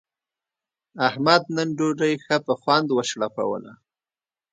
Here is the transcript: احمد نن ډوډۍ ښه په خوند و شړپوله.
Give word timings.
احمد 1.07 1.43
نن 1.55 1.69
ډوډۍ 1.77 2.13
ښه 2.25 2.37
په 2.45 2.53
خوند 2.61 2.87
و 2.91 2.97
شړپوله. 3.09 3.73